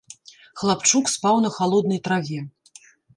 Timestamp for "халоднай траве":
1.57-2.39